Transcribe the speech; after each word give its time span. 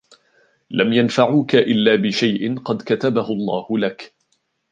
لَمْ 0.71 0.93
يَنْفَعُوكَ 0.93 1.55
إِلاَّ 1.55 1.95
بِشَيْءٍ 1.97 2.59
قَدْ 2.59 2.81
كَتَبَهُ 2.81 3.27
اللهُ 3.31 3.77
لَكَ، 3.79 4.13